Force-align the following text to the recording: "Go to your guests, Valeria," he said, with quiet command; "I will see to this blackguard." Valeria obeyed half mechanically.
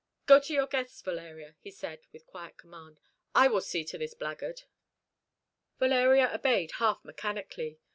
"Go 0.25 0.39
to 0.39 0.51
your 0.51 0.65
guests, 0.65 0.99
Valeria," 1.03 1.55
he 1.59 1.69
said, 1.69 2.07
with 2.11 2.25
quiet 2.25 2.57
command; 2.57 2.99
"I 3.35 3.47
will 3.47 3.61
see 3.61 3.83
to 3.85 3.99
this 3.99 4.15
blackguard." 4.15 4.63
Valeria 5.77 6.31
obeyed 6.33 6.71
half 6.77 7.05
mechanically. 7.05 7.77